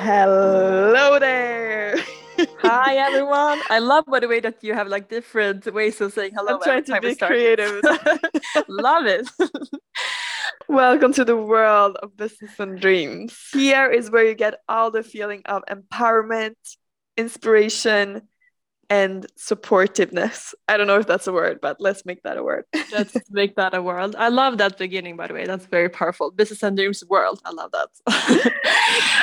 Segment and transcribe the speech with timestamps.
[0.00, 1.96] Hello there.
[2.62, 3.58] Hi everyone.
[3.68, 6.54] I love by the way that you have like different ways of saying hello.
[6.54, 7.82] I'm trying to be creative.
[8.68, 9.28] love it.
[10.68, 13.36] Welcome to the world of business and dreams.
[13.52, 16.54] Here is where you get all the feeling of empowerment,
[17.16, 18.22] inspiration,
[18.90, 20.54] and supportiveness.
[20.66, 22.64] I don't know if that's a word, but let's make that a word.
[22.92, 24.14] let's make that a word.
[24.16, 25.44] I love that beginning, by the way.
[25.44, 26.30] That's very powerful.
[26.30, 27.40] Business and dreams world.
[27.44, 27.88] I love that.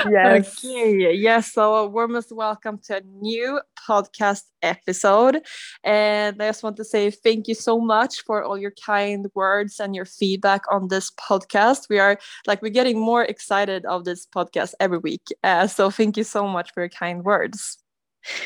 [0.11, 0.63] yes.
[0.63, 1.13] Okay.
[1.13, 1.51] Yes.
[1.51, 5.41] So, warmest welcome to a new podcast episode.
[5.83, 9.79] And I just want to say thank you so much for all your kind words
[9.79, 11.89] and your feedback on this podcast.
[11.89, 15.27] We are like, we're getting more excited of this podcast every week.
[15.43, 17.79] Uh, so, thank you so much for your kind words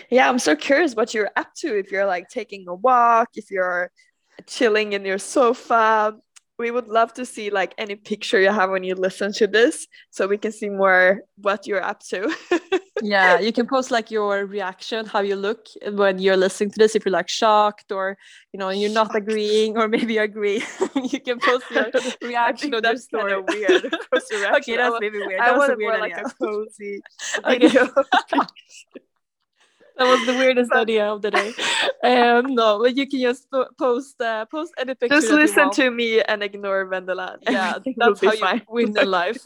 [0.09, 3.49] yeah i'm so curious what you're up to if you're like taking a walk if
[3.49, 3.91] you're
[4.47, 6.15] chilling in your sofa.
[6.57, 9.87] We would love to see like any picture you have when you listen to this
[10.09, 12.33] so we can see more what you're up to.
[13.01, 16.77] Yeah you can post like your reaction how you look eh, when you're listening to
[16.79, 18.17] this if you're like shocked or
[18.51, 20.61] you know you're not agreeing or maybe agree
[21.09, 21.85] you can post your
[22.21, 23.85] reaction on that's kind of weird
[24.57, 25.39] okay that's maybe weird.
[25.39, 26.99] I want more like a cozy
[27.45, 27.87] okay
[29.99, 31.53] that was the weirdest idea of the day.
[32.03, 33.47] Um, no, but you can just
[33.77, 35.19] post uh, post any picture.
[35.19, 37.37] Just listen to me and ignore Vendela.
[37.49, 38.57] Yeah, that's how fine.
[38.57, 39.43] you win the life.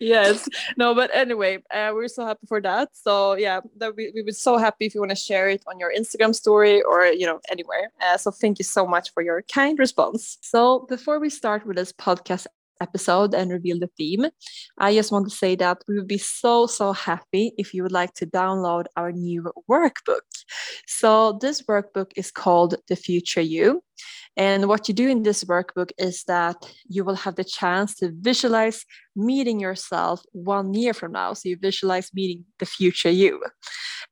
[0.00, 0.48] yes.
[0.76, 2.90] No, but anyway, uh, we're so happy for that.
[2.92, 5.78] So yeah, that we we were so happy if you want to share it on
[5.78, 7.90] your Instagram story or you know anywhere.
[8.00, 10.38] Uh, so thank you so much for your kind response.
[10.42, 12.46] So before we start with this podcast
[12.80, 14.26] episode and reveal the theme,
[14.78, 17.92] I just want to say that we would be so, so happy if you would
[17.92, 20.20] like to download our new workbook.
[20.86, 23.82] So, this workbook is called The Future You.
[24.36, 26.56] And what you do in this workbook is that
[26.88, 31.34] you will have the chance to visualize meeting yourself one year from now.
[31.34, 33.40] So, you visualize meeting the future you.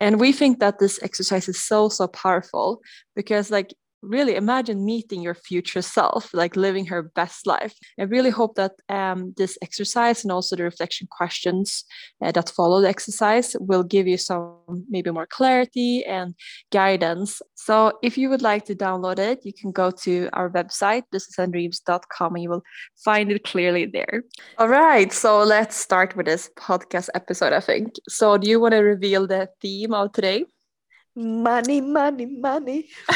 [0.01, 2.81] And we think that this exercise is so, so powerful
[3.15, 7.75] because, like, really imagine meeting your future self, like living her best life.
[7.99, 11.85] I really hope that um, this exercise and also the reflection questions
[12.23, 14.57] uh, that follow the exercise will give you some
[14.89, 16.35] maybe more clarity and
[16.71, 17.41] guidance.
[17.55, 22.35] So if you would like to download it, you can go to our website, businessandreams.com,
[22.35, 22.65] and you will
[23.05, 24.25] find it clearly there.
[24.59, 27.95] All right, so let's start with this podcast episode, I think.
[28.09, 30.45] So do you want to reveal the theme of today?
[31.15, 32.89] Money, money, money.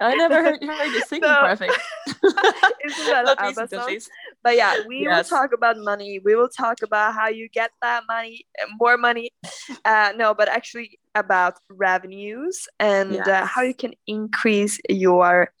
[0.00, 1.40] I never heard, heard you sing no.
[1.40, 1.78] perfect.
[2.06, 3.98] Isn't that ABBA song?
[4.42, 5.30] But yeah, we yes.
[5.30, 6.20] will talk about money.
[6.24, 8.46] We will talk about how you get that money,
[8.78, 9.30] more money.
[9.84, 13.28] Uh, no, but actually about revenues and yes.
[13.28, 15.52] uh, how you can increase your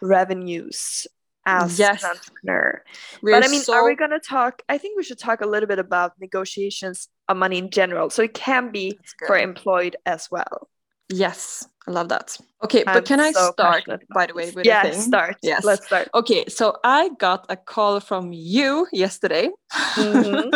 [0.00, 1.06] revenues
[1.46, 2.02] as yes.
[2.02, 2.82] an entrepreneur.
[3.22, 3.74] We're but I mean, so...
[3.74, 4.62] are we going to talk?
[4.68, 8.10] I think we should talk a little bit about negotiations of money in general.
[8.10, 10.68] So it can be for employed as well.
[11.10, 12.38] Yes, I love that.
[12.62, 13.84] Okay, I'm but can I so start
[14.14, 15.36] by the way with yeah, start.
[15.42, 16.08] Yes, let's start.
[16.14, 20.50] Okay, so I got a call from you yesterday, mm-hmm.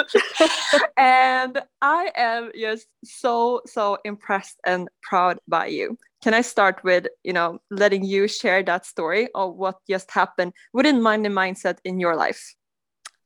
[0.96, 5.98] and I am just so so impressed and proud by you.
[6.22, 10.52] Can I start with you know letting you share that story of what just happened
[10.72, 12.54] within money mindset in your life?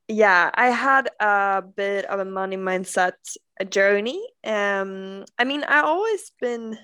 [0.08, 3.20] Yeah, I had a bit of a money mindset
[3.68, 4.24] journey.
[4.44, 6.78] Um, I mean, I always been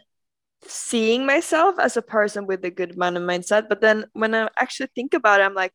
[0.66, 3.68] seeing myself as a person with a good money mindset.
[3.68, 5.72] But then when I actually think about it, I'm like,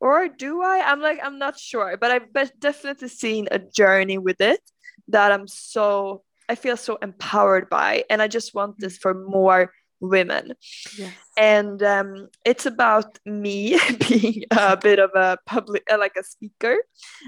[0.00, 0.80] or do I?
[0.80, 1.96] I'm like, I'm not sure.
[1.96, 4.60] But I've definitely seen a journey with it
[5.08, 8.04] that I'm so, I feel so empowered by.
[8.10, 10.52] And I just want this for more women.
[10.98, 11.12] Yes.
[11.36, 13.78] And um, it's about me
[14.08, 16.76] being a bit of a public, uh, like a speaker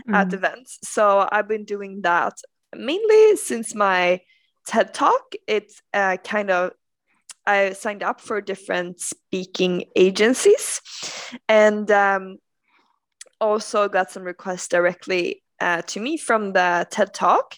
[0.09, 0.15] mm.
[0.15, 0.79] at events.
[0.83, 2.35] So I've been doing that
[2.75, 4.21] mainly since my
[4.67, 5.33] TED Talk.
[5.47, 6.73] It's uh, kind of
[7.47, 10.81] I signed up for different speaking agencies,
[11.49, 12.39] and um,
[13.41, 17.55] also got some requests directly uh, to me from the TED Talk,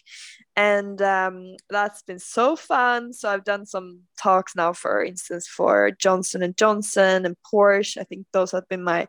[0.55, 3.13] and um, that's been so fun.
[3.13, 7.97] So I've done some talks now, for instance, for Johnson and Johnson and Porsche.
[7.97, 9.07] I think those have been my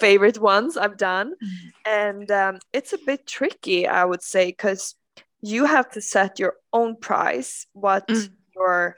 [0.00, 1.68] favorite ones I've done, mm-hmm.
[1.86, 4.96] and um, it's a bit tricky, I would say, because
[5.42, 8.28] you have to set your own price what mm.
[8.54, 8.96] your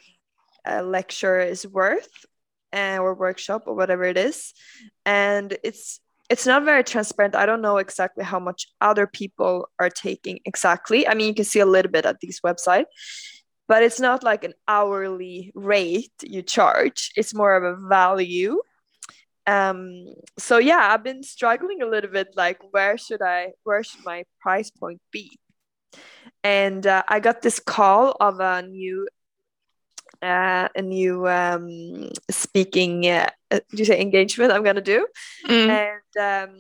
[0.68, 2.26] uh, lecture is worth
[2.72, 4.52] uh, or workshop or whatever it is.
[5.04, 6.00] And it's
[6.30, 7.34] it's not very transparent.
[7.34, 11.08] I don't know exactly how much other people are taking exactly.
[11.08, 12.86] I mean you can see a little bit at this website
[13.66, 17.12] but it's not like an hourly rate you charge.
[17.16, 18.60] It's more of a value.
[19.46, 20.06] Um
[20.38, 24.24] so yeah i've been struggling a little bit like where should i where should my
[24.40, 25.38] price point be
[26.48, 29.06] and uh, I got this call of a new
[30.22, 35.06] uh, a new um, speaking uh, uh do you say engagement I'm gonna do?
[35.46, 35.68] Mm.
[35.80, 36.50] and um,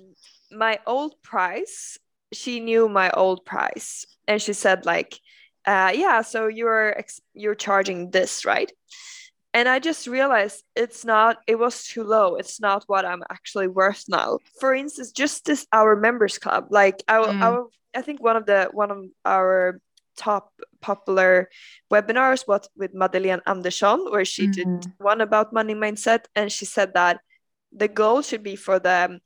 [0.50, 1.98] my old price
[2.32, 4.04] she knew my old price.
[4.26, 5.20] And she said like
[5.64, 8.70] uh, yeah so you're ex- you're charging this right
[9.54, 12.36] and I just realized it's not it was too low.
[12.36, 14.38] It's not what I'm actually worth now.
[14.60, 17.42] For instance just this our members club like our, Mm.
[17.42, 19.80] our I think one of the one of our
[20.16, 21.48] top popular
[21.90, 24.92] webinars was with Madeleine Andersson where she did Mm.
[24.98, 26.26] one about money mindset.
[26.34, 27.20] And she said that
[27.72, 29.20] the goal should be for the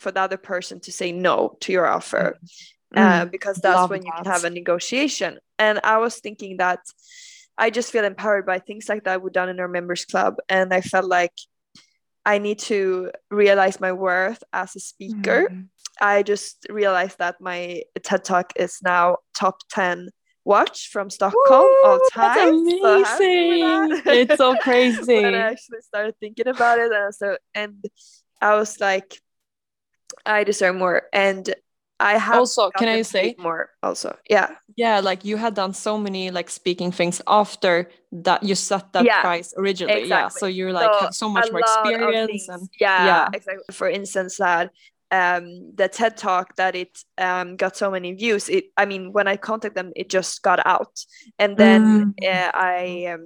[0.00, 2.36] for the other person to say no to your offer
[2.96, 5.38] uh, because that's Love when you can have a negotiation.
[5.58, 6.80] And i was thinking that
[7.58, 10.72] i just feel empowered by things like that we've done in our members club and
[10.74, 11.32] i felt like
[12.26, 15.68] i need to realize my worth as a speaker Mm.
[16.00, 20.08] i just realized that my ted talk is now top 10
[20.44, 23.88] watch from stockholm all time That's So amazing.
[23.88, 24.02] that.
[24.18, 25.14] it's so crazy.
[25.22, 27.82] when I actually started thinking about it, and so and
[28.42, 29.16] I was like,
[30.26, 31.48] I deserve more, and
[32.04, 33.70] I have Also, can I say- more?
[33.82, 37.88] Also, yeah, yeah, like you had done so many like speaking things after
[38.24, 39.94] that you set that Yeah, price originally.
[40.08, 40.26] Yeah.
[40.28, 40.38] exactly.
[40.40, 43.28] So you're like So, have so much more experience and yeah, yeah.
[43.32, 43.64] exactly.
[43.72, 44.70] For instance, that
[45.10, 45.44] um
[45.80, 48.48] the TED talk that it um got so many views.
[48.48, 50.94] It, I mean, when I contacted them, it just got out,
[51.38, 52.24] and then Mm.
[52.32, 53.24] uh, I um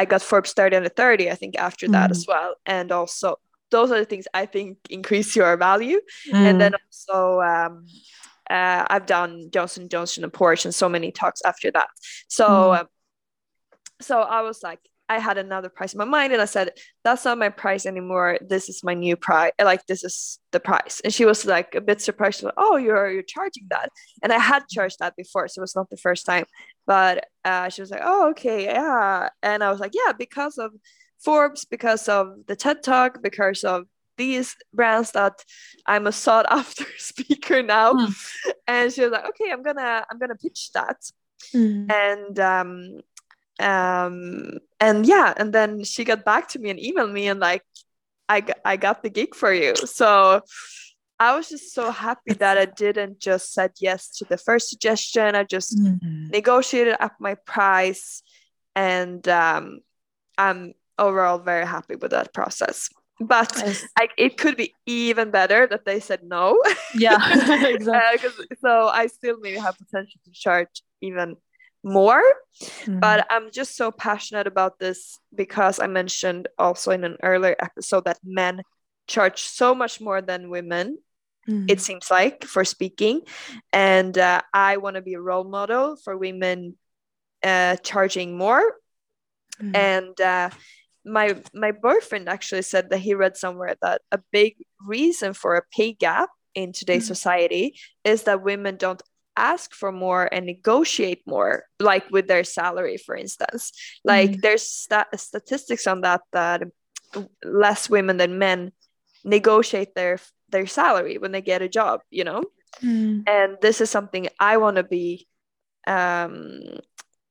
[0.00, 1.30] I got Forbes 30 under 30.
[1.30, 2.14] I think after that Mm.
[2.16, 3.36] as well, and also
[3.76, 6.00] those are the things I think increase your value.
[6.32, 6.44] Mm.
[6.48, 7.18] and then also
[7.52, 7.74] um,
[8.56, 11.88] uh, I've done Johnson Johnson and Porsche and so many talks after that.
[12.38, 12.78] So Mm.
[12.80, 12.86] um,
[14.08, 14.80] so I was like,
[15.14, 16.68] I had another price in my mind, and I said,
[17.04, 18.30] "That's not my price anymore.
[18.52, 19.52] This is my new price.
[19.70, 23.08] Like this is the price." And she was like a bit surprised, like, "Oh, you're
[23.14, 23.88] you're charging that?"
[24.22, 26.44] And I had charged that before, so it was not the first time.
[26.92, 27.14] But
[27.50, 30.70] uh, she was like, "Oh, okay, yeah." And I was like, "Yeah, because of
[31.24, 33.86] Forbes, because of the TED Talk, because of
[34.16, 35.44] these brands that
[35.86, 38.14] I'm a sought after speaker now." Mm.
[38.66, 40.98] And she was like, "Okay, I'm gonna I'm gonna pitch that."
[41.52, 41.90] Mm.
[41.92, 43.00] and um
[43.60, 47.62] um and yeah and then she got back to me and emailed me and like
[48.28, 50.40] i got, i got the gig for you so
[51.20, 55.34] i was just so happy that i didn't just said yes to the first suggestion
[55.34, 56.30] i just Mm.
[56.30, 58.22] negotiated up my price
[58.74, 59.80] and um
[60.38, 62.88] i'm overall very happy with that process
[63.20, 63.86] but Yes.
[63.96, 66.60] I, it could be even better that they said no
[66.94, 67.16] Yeah,
[67.68, 68.46] exactly.
[68.50, 71.36] uh, so I still maybe have potential to charge even
[71.84, 72.22] more.
[72.86, 72.98] Mm.
[72.98, 78.04] But I'm just so passionate about this because I mentioned also in an earlier episode
[78.06, 78.62] that men
[79.06, 80.98] charge so much more than women,
[81.46, 81.70] Mm.
[81.70, 83.20] it seems like, for speaking.
[83.70, 86.78] And uh, I want to be a role model for women
[87.44, 88.64] uh, charging more.
[89.62, 89.76] Mm.
[89.76, 90.50] And uh,
[91.04, 94.56] my my boyfriend actually said that he read somewhere that a big
[94.86, 97.14] reason for a pay gap in today's Mm.
[97.14, 99.02] society is that women don't
[99.36, 103.72] ask for more and negotiate more like with their salary for instance
[104.04, 104.40] like Mm.
[104.42, 106.62] there's sta- statistics on that that
[107.44, 108.72] less women than men
[109.24, 110.18] negotiate their
[110.50, 112.42] their salary when they get a job you know
[112.82, 113.22] Mm.
[113.28, 115.26] and this is something i want to be
[115.86, 116.78] um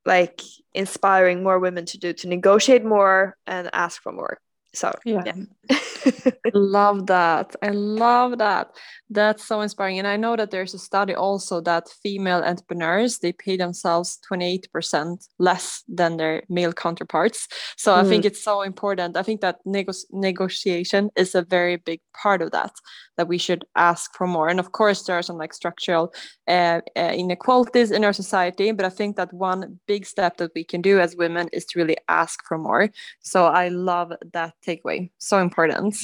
[0.06, 0.42] like
[0.74, 4.40] inspiring more women to do to negotiate more and ask for more
[4.74, 5.22] so Yeah.
[5.26, 5.34] yeah,
[6.54, 7.56] love that.
[7.62, 8.72] I love that.
[9.10, 10.00] That's so inspiring.
[10.00, 15.28] And I know that there's a study also that female entrepreneurs they pay themselves 28%
[15.38, 17.48] less than their male counterparts.
[17.78, 19.16] So I think it's so important.
[19.16, 22.72] I think that nego- negotiation is a very big part of that,
[23.18, 24.50] that we should ask for more.
[24.50, 26.14] And of course, there are some like structural
[26.48, 30.64] uh, uh, inequalities in our society, but I think that one big step that we
[30.64, 32.90] can do as women is to really ask for more.
[33.22, 35.10] So I love that takeaway.
[35.18, 35.96] So important.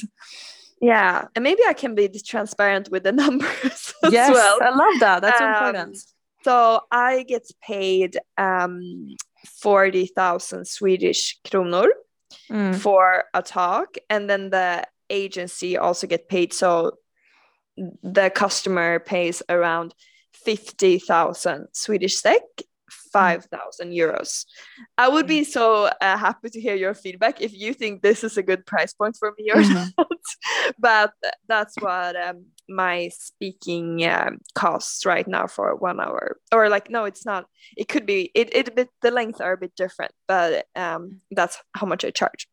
[0.82, 4.96] yeah and maybe i can be transparent with the numbers as yes, well I love
[5.00, 5.20] that.
[5.22, 5.96] That's so Um, important.
[6.46, 6.56] so
[6.90, 8.80] i get paid um
[9.62, 11.88] 40,000 swedish kronor
[12.50, 12.74] Mm.
[12.76, 14.84] for a talk and then the
[15.22, 16.92] agency also get paid so
[18.02, 19.94] the customer pays around
[20.44, 22.42] 50,000 Swedish SEK
[23.12, 24.44] 5,000 euros.
[24.98, 28.36] I would be so uh, happy to hear your feedback if you think this is
[28.36, 29.92] a good price point for me or Mhm.
[29.98, 30.08] not.
[30.78, 31.12] but
[31.48, 36.36] that's what um, my speaking um, costs right now for one hour.
[36.52, 37.46] Or like, no, it's not.
[37.76, 41.20] It could be, it, it a bit, the length are a bit different, but um,
[41.30, 42.46] that's how much I charge.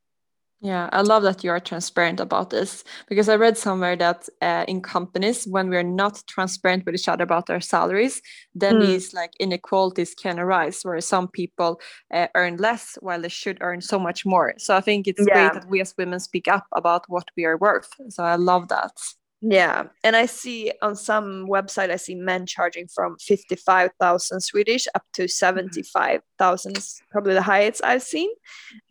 [0.59, 4.65] Yeah, I love that you are transparent about this because I read somewhere that uh,
[4.67, 8.23] in companies, when we're not transparent with each other about our salaries,
[8.55, 8.87] then mm.
[8.87, 11.79] these like inequalities can arise where some people
[12.11, 14.55] uh, earn less while they should earn so much more.
[14.57, 15.49] So I think it's yeah.
[15.49, 17.93] great that we as women speak up about what we are worth.
[18.09, 18.93] So I love that.
[19.41, 24.41] Yeah, and I see on some website I see men charging from fifty five thousand
[24.41, 28.29] Swedish up to seventy five thousand, probably the highest I've seen.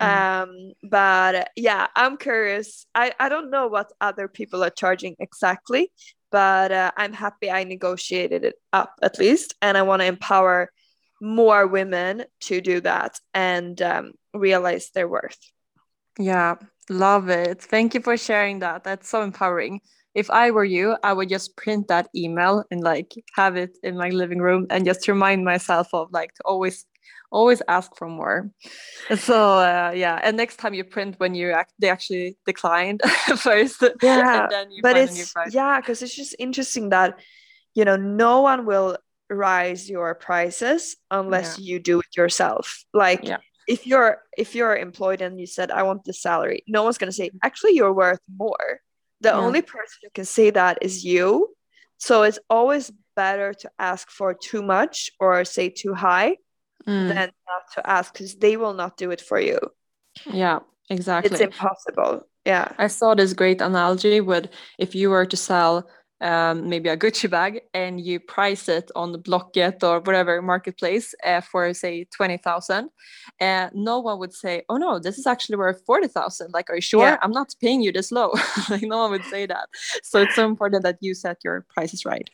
[0.01, 0.43] Mm.
[0.43, 2.87] Um, but yeah, I'm curious.
[2.95, 5.91] I I don't know what other people are charging exactly,
[6.31, 10.71] but uh, I'm happy I negotiated it up at least, and I want to empower
[11.21, 15.39] more women to do that and um, realize their worth.
[16.21, 16.55] Yeah,
[16.89, 17.61] love it.
[17.63, 18.85] Thank you for sharing that.
[18.85, 19.81] That's so empowering
[20.17, 23.99] if I were you, I would just print that email and like have it in
[23.99, 26.87] my living room and just remind myself of like to always
[27.31, 28.51] always ask for more.
[29.19, 33.03] So uh, yeah, and next time you print when you act, they actually declined
[33.37, 33.85] first.
[34.03, 34.49] Yeah,
[34.81, 37.21] but it's yeah, because it's just interesting that
[37.75, 38.97] you know no one will
[39.29, 41.75] rise your prices unless yeah.
[41.75, 42.85] you do it yourself.
[42.95, 43.23] Like.
[43.23, 43.39] Yeah.
[43.69, 47.11] If you're if you're employed and you said I want the salary, no one's gonna
[47.11, 48.79] say actually you're worth more
[49.21, 49.37] the yeah.
[49.37, 51.55] only person who can say that is you.
[51.99, 56.37] So it's always better to ask for too much or say too high
[56.87, 57.09] mm.
[57.09, 59.59] than not to ask because they will not do it for you.
[60.31, 61.33] Yeah, exactly.
[61.33, 62.27] It's impossible.
[62.45, 62.71] Yeah.
[62.79, 65.89] I saw this great analogy with if you were to sell
[66.21, 71.15] um, maybe a Gucci bag and you price it on the Blocket or whatever marketplace
[71.25, 72.89] uh, for say 20,000
[73.41, 76.77] and uh, no one would say oh no this is actually worth 40,000 like are
[76.77, 77.03] you sure?
[77.03, 77.19] Yeah.
[77.23, 78.33] I'm not paying you this low.
[78.71, 79.69] Like no one would say that.
[80.03, 82.29] So it's so important that you set your prices right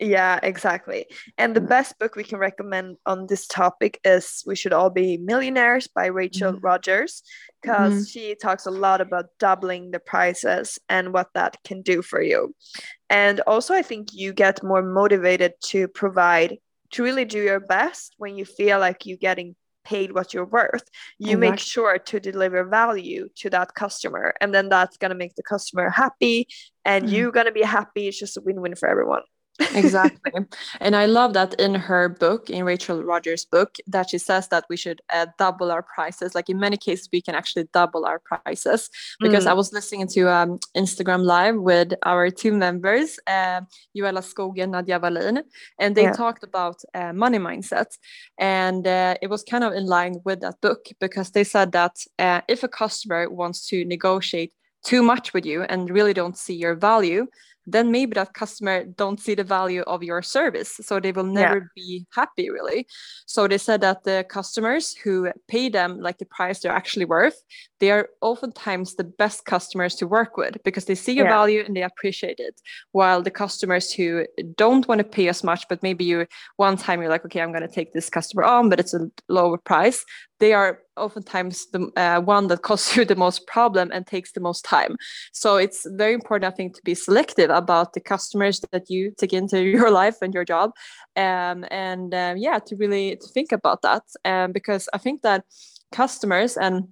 [0.00, 1.06] yeah, exactly.
[1.36, 5.18] And the best book we can recommend on this topic is We Should All Be
[5.18, 6.64] Millionaires by Rachel mm-hmm.
[6.64, 7.22] Rodgers,
[7.60, 8.04] because mm-hmm.
[8.04, 12.54] she talks a lot about doubling the prices and what that can do for you.
[13.10, 16.56] And also, I think you get more motivated to provide,
[16.92, 19.54] to really do your best when you feel like you're getting
[19.84, 20.84] paid what you're worth.
[21.18, 21.50] You exactly.
[21.50, 25.42] make sure to deliver value to that customer, and then that's going to make the
[25.42, 26.48] customer happy,
[26.86, 27.14] and mm-hmm.
[27.14, 28.08] you're going to be happy.
[28.08, 29.22] It's just a win win for everyone
[29.74, 30.32] exactly
[30.80, 34.64] and i love that in her book in rachel rodgers book that she says that
[34.68, 38.18] we should uh, double our prices like in many cases we can actually double our
[38.18, 38.90] prices
[39.20, 39.48] because mm.
[39.48, 43.60] i was listening to um, instagram live with our two members uh,
[43.96, 45.42] Joella Skogen Nadia Wallin
[45.78, 46.12] and they yeah.
[46.12, 47.96] talked about uh, money mindset
[48.38, 51.96] and uh, it was kind of in line with that book because they said that
[52.18, 54.52] uh, if a customer wants to negotiate
[54.84, 57.26] too much with you and really don't see your value
[57.72, 61.58] then maybe that customer don't see the value of your service so they will never
[61.58, 61.82] yeah.
[61.82, 62.86] be happy really
[63.26, 67.42] so they said that the customers who pay them like the price they're actually worth
[67.80, 71.32] they are oftentimes the best customers to work with because they see your yeah.
[71.32, 72.60] value and they appreciate it
[72.92, 74.24] while the customers who
[74.56, 77.52] don't want to pay as much but maybe you one time you're like okay i'm
[77.52, 80.04] going to take this customer on but it's a lower price
[80.40, 84.40] they are oftentimes the uh, one that causes you the most problem and takes the
[84.40, 84.96] most time.
[85.32, 89.32] So it's very important, I think, to be selective about the customers that you take
[89.32, 90.72] into your life and your job,
[91.16, 95.44] um, and um, yeah, to really to think about that, um, because I think that
[95.92, 96.88] customers and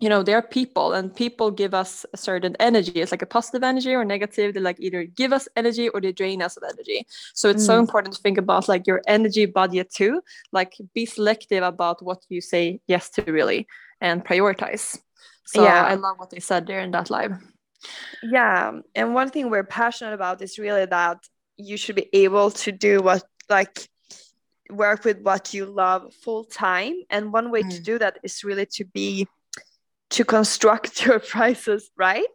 [0.00, 3.00] you know they're people and people give us a certain energy.
[3.00, 4.54] It's like a positive energy or negative.
[4.54, 7.06] They like either give us energy or they drain us of energy.
[7.34, 7.66] So it's mm.
[7.66, 10.22] so important to think about like your energy budget too.
[10.52, 13.66] Like be selective about what you say yes to really
[14.00, 14.98] and prioritize.
[15.46, 15.84] So yeah.
[15.84, 17.32] I love what they said there in that live.
[18.22, 21.18] Yeah and one thing we're passionate about is really that
[21.56, 23.88] you should be able to do what like
[24.70, 26.94] work with what you love full time.
[27.10, 27.70] And one way mm.
[27.70, 29.26] to do that is really to be
[30.10, 32.26] to construct your prices right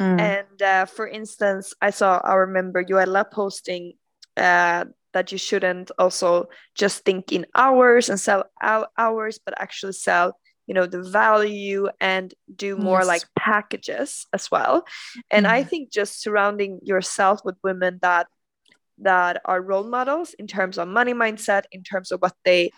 [0.00, 0.20] mm.
[0.20, 3.94] and uh, for instance i saw our member Joella posting
[4.36, 8.44] uh, that you shouldn't also just think in hours and sell
[8.96, 13.06] hours but actually sell you know the value and do more yes.
[13.06, 14.84] like packages as well
[15.30, 15.50] and mm.
[15.50, 18.26] i think just surrounding yourself with women that
[18.98, 22.70] that are role models in terms of money mindset in terms of what they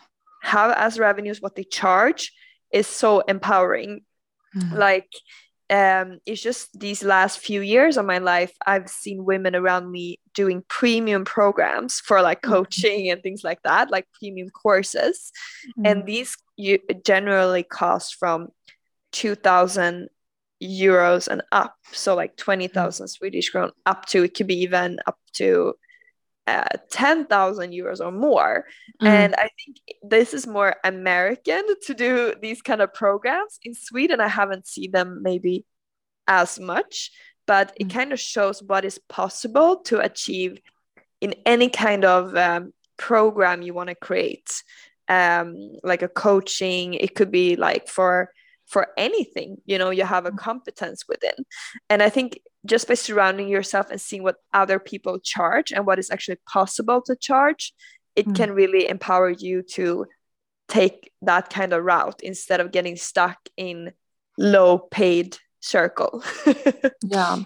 [0.42, 2.32] have as revenues what they charge
[2.72, 4.00] is so empowering
[4.56, 4.76] Mm-hmm.
[4.76, 5.10] Like,
[5.70, 10.18] um, it's just these last few years of my life, I've seen women around me
[10.34, 12.52] doing premium programs for like mm-hmm.
[12.52, 13.12] coaching mm-hmm.
[13.12, 15.30] and things like that, like premium courses.
[15.78, 15.86] Mm-hmm.
[15.86, 18.48] And these you generally cost from
[19.12, 20.08] 2000
[20.62, 21.74] euros and up.
[21.92, 23.08] So like 20,000 mm-hmm.
[23.08, 25.74] Swedish crown up to, it could be even up to
[26.46, 28.64] uh, 10,000 euros or more.
[29.02, 29.06] Mm.
[29.06, 33.58] And I think this is more American to do these kind of programs.
[33.62, 35.64] In Sweden, I haven't seen them maybe
[36.26, 37.12] as much,
[37.46, 37.94] but it Mm.
[37.94, 40.58] kind of shows what is possible to achieve
[41.20, 44.62] in any kind of um, program you want to create.
[45.08, 48.32] Um, like a coaching, it could be like for
[48.70, 51.38] for anything you know you have a competence within
[51.90, 55.98] and i think just by surrounding yourself and seeing what other people charge and what
[55.98, 57.72] is actually possible to charge
[58.16, 58.34] it Mm.
[58.36, 60.06] can really empower you to
[60.68, 63.92] take that kind of route instead of getting stuck in
[64.38, 66.22] low paid circle
[67.02, 67.38] Yeah,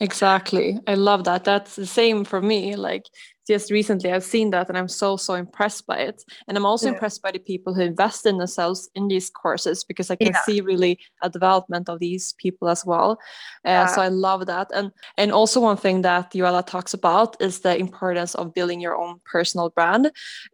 [0.00, 0.78] exactly.
[0.86, 1.44] I love that.
[1.44, 2.76] That's the same for me.
[2.76, 3.04] Like
[3.46, 6.24] just recently, I've seen that and I'm so, so impressed by it.
[6.48, 6.94] And I'm also Yeah.
[6.94, 10.40] impressed by the people who invest in themselves in these courses because I can Yeah.
[10.44, 13.18] see really a development of these people as well.
[13.64, 14.68] Uh, So I love that.
[14.74, 18.96] And and also one thing that Joella talks about is the importance of building your
[18.96, 20.06] own personal brand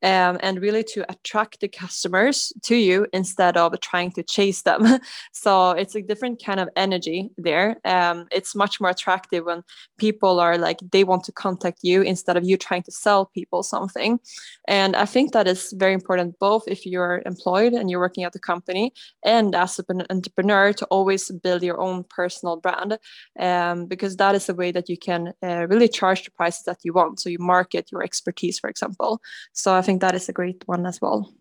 [0.03, 4.83] um, and really to attract the customers to you instead of trying to chase them.
[5.33, 7.77] so it's a different kind of energy there.
[7.85, 9.63] Um, it's much more attractive when
[9.99, 13.63] people are like they want to contact you instead of you trying to sell people
[13.63, 14.21] something.
[14.69, 18.33] And I think that is very important both if you're employed and you're working at
[18.33, 18.93] the company
[19.25, 22.99] and as an entrepreneur to always build your own personal brand
[23.39, 26.79] um, because that is the way that you can uh, really charge the prices that
[26.83, 27.21] you want.
[27.21, 29.21] So you market your expertise, for example.
[29.53, 31.33] So I think that is a great one as well.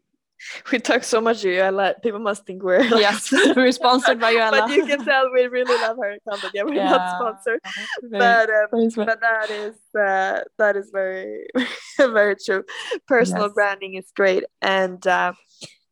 [0.71, 1.93] we talk so much Joella.
[2.01, 4.51] people must think we're like, Yes, we're sponsored by Joella.
[4.67, 6.51] but you can tell we really love her company.
[6.53, 6.89] yeah we're Yeah.
[6.91, 7.59] not sponsored
[8.03, 11.45] Very- but um, very but that is uh, that is very
[11.97, 12.63] very true
[13.07, 13.53] personal Yes.
[13.53, 15.33] branding is great and uh,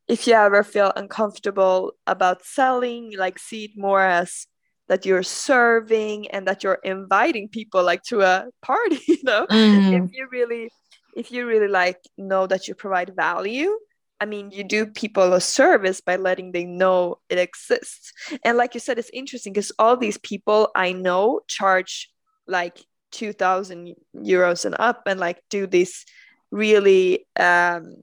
[0.08, 4.48] if you ever feel uncomfortable about selling like see it more as
[4.88, 10.04] that you're serving and that you're inviting people like to a party you know Mm,
[10.06, 10.70] if you really
[11.16, 13.72] if you really like know that you provide value
[14.22, 18.12] i mean you do people a service by letting them know it exists.
[18.44, 22.10] And like you said it's interesting because all these people i know charge
[22.48, 22.78] like
[23.12, 26.06] 2000 euros and up and like do this
[26.52, 27.94] really um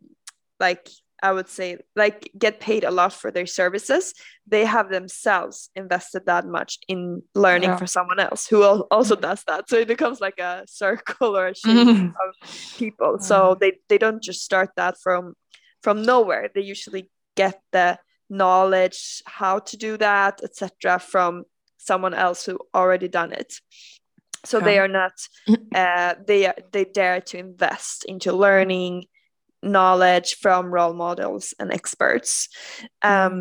[0.61, 0.89] like
[1.23, 4.13] i would say like get paid a lot for their services.
[4.49, 7.77] They have themselves invested that much in learning Yeah.
[7.79, 9.69] for someone else who also does that.
[9.69, 12.35] So it becomes like a circle or a chain of
[12.79, 13.19] people.
[13.21, 15.35] So they they don't just start that from
[15.87, 16.51] from nowhere.
[16.53, 21.45] They usually get the knowledge how to do that etc from
[21.79, 23.61] someone else who already done it.
[24.45, 25.13] So they are not
[25.73, 29.05] uh, they they dare to invest into learning
[29.63, 32.49] knowledge from role models and experts.
[33.03, 33.35] Um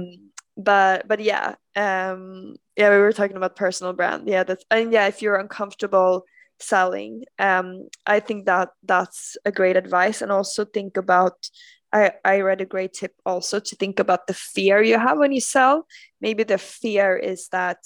[0.55, 4.27] but but yeah um yeah we were talking about personal brand.
[4.27, 6.25] Yeah that's and yeah if you're uncomfortable
[6.59, 7.67] selling um
[8.07, 10.21] i think that that's a great advice.
[10.21, 11.37] And also think about
[11.95, 15.31] I, I read a great tip also to think about the fear you have when
[15.31, 15.87] you sell.
[16.19, 17.77] Maybe the fear is that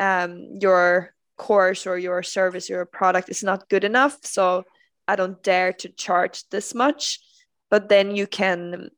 [0.00, 4.18] um, your course or your service, or your product is not good enough.
[4.24, 4.64] So
[5.06, 7.20] I don't dare to charge this much.
[7.70, 8.90] But then you can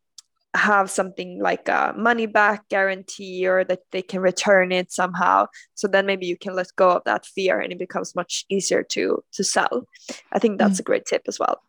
[0.55, 5.47] have something like a money back guarantee or that they can return it somehow.
[5.75, 8.83] So then maybe you can let go of that fear and it becomes much easier
[8.83, 9.87] to to sell.
[10.33, 11.61] I think that's a great tip as well.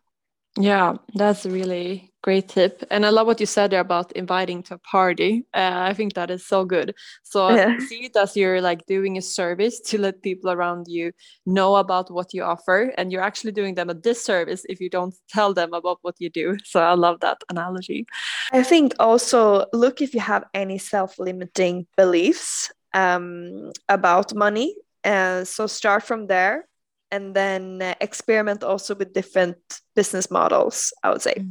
[0.60, 2.82] Yeah, that's a really great tip.
[2.90, 5.46] And I love what you said there about inviting to a party.
[5.54, 6.94] Uh, I think that is so good.
[7.22, 7.78] So Yeah.
[7.78, 11.12] see it as you're like doing a service to let people around you
[11.46, 12.92] know about what you offer.
[12.98, 16.28] And you're actually doing them a disservice if you don't tell them about what you
[16.28, 16.56] do.
[16.64, 18.04] So I love that analogy.
[18.52, 24.74] I think also look if you have any self-limiting beliefs um, about money.
[25.04, 26.66] Uh, so start from there
[27.10, 29.56] and then uh, experiment also with different
[29.94, 31.44] business models, I would say.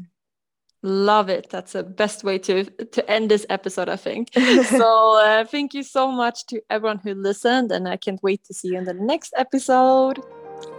[0.84, 1.50] Love it.
[1.50, 4.30] That's the best way to to end this episode, I think.
[4.70, 8.54] so uh, thank you so much to everyone who listened, and I can't wait to
[8.54, 10.24] see you in the next episode.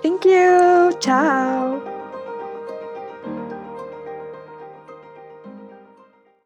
[0.03, 0.97] Thank you.
[1.01, 1.98] Ciao.